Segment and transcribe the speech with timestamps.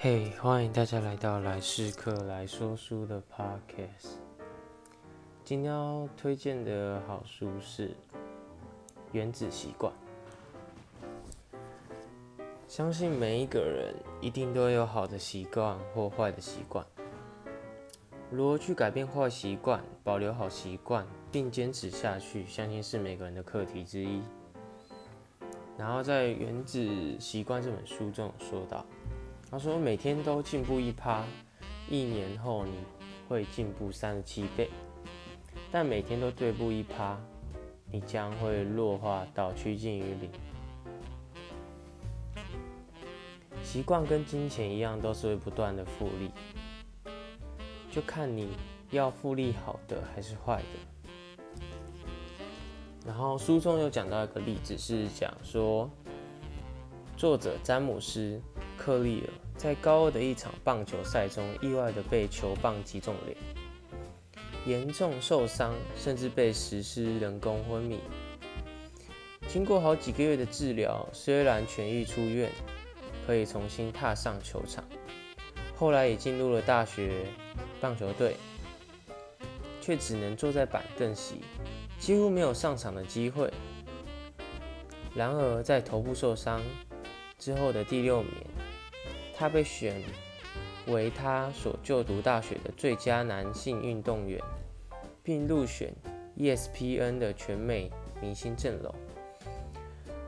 [0.00, 4.10] 嘿，欢迎大家来到来世客来说书的 podcast。
[5.44, 7.88] 今天要推荐的好书是
[9.10, 9.92] 《原子习惯》。
[12.68, 16.86] 相信每一个人一定都有好的习惯或坏的习惯。
[18.30, 24.22] 如何去改变坏习惯，保留好习惯，并坚持下去，相信是每个人的课题之一。
[25.76, 28.86] 然后在《原子习惯》这本书中说到。
[29.50, 31.24] 他说：“每天都进步一趴，
[31.88, 32.72] 一年后你
[33.28, 34.68] 会进步三十七倍。
[35.72, 37.18] 但每天都退步一趴，
[37.90, 40.30] 你将会弱化到趋近于零。
[43.62, 46.30] 习惯跟金钱一样，都是会不断的复利，
[47.90, 48.50] 就看你
[48.90, 51.48] 要复利好的还是坏的。
[53.06, 55.90] 然后书中有讲到一个例子，是讲说
[57.18, 58.40] 作者詹姆斯。”
[58.78, 63.36] 克利尔在高二的一场棒球赛中，意外的被球棒击中脸，
[64.64, 67.98] 严重受伤，甚至被实施人工昏迷。
[69.48, 72.50] 经过好几个月的治疗，虽然痊愈出院，
[73.26, 74.84] 可以重新踏上球场，
[75.74, 77.26] 后来也进入了大学
[77.80, 78.36] 棒球队，
[79.80, 81.40] 却只能坐在板凳席，
[81.98, 83.52] 几乎没有上场的机会。
[85.14, 86.62] 然而，在头部受伤
[87.38, 88.34] 之后的第六年。
[89.34, 90.02] 他被选
[90.88, 94.42] 为他所就读大学的最佳男性运动员，
[95.22, 95.94] 并入选
[96.36, 97.88] ESPN 的全美
[98.20, 98.92] 明星阵容。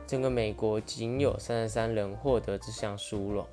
[0.07, 3.45] 整个美国仅有三十三人获得这项殊荣。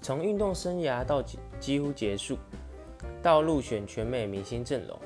[0.00, 2.38] 从运动生涯到几几乎结束，
[3.22, 4.96] 到入选全美明星阵容，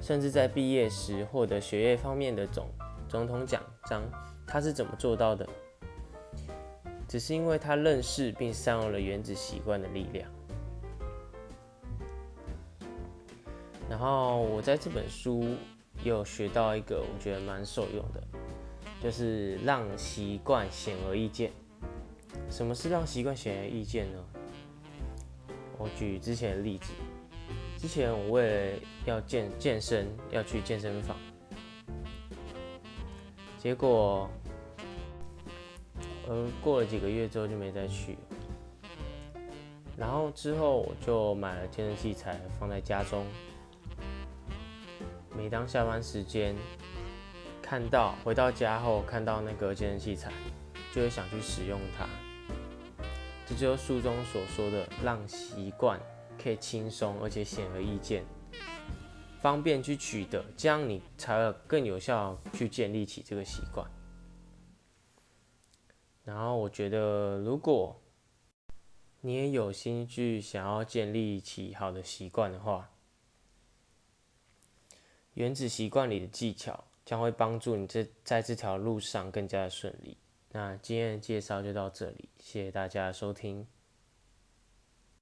[0.00, 2.68] 甚至在毕业时获得学业方面的总
[3.08, 4.02] 总统奖章，
[4.46, 5.48] 他是怎么做到的？
[7.10, 10.30] 只是因为他认识并善用了原子习惯的力量。
[13.88, 15.44] 然后我在这本书
[16.04, 18.22] 有学到一个我觉得蛮受用的，
[19.02, 21.50] 就是让习惯显而易见。
[22.48, 24.24] 什么是让习惯显而易见呢？
[25.78, 26.92] 我举之前的例子，
[27.76, 31.16] 之前我为了要健健身要去健身房，
[33.58, 34.30] 结果。
[36.28, 38.16] 而过了几个月之后就没再去，
[39.96, 43.26] 然后之后我就买了健身器材放在家中。
[45.36, 46.54] 每当下班时间
[47.62, 50.30] 看到回到家后看到那个健身器材，
[50.92, 52.06] 就会想去使用它。
[53.46, 55.98] 这就是书中所说的，让习惯
[56.40, 58.24] 可以轻松而且显而易见，
[59.40, 63.84] 方便去取得，这样你才会更有效去建立起这个习惯。
[66.30, 68.00] 然后我觉得，如果
[69.20, 72.88] 你也有心去想要建立起好的习惯的话，
[75.34, 80.16] 原子习惯里的技巧将会帮助你这在这条路上更加的顺利。
[80.52, 83.66] 那今天的介绍就到这里，谢谢大家的收听。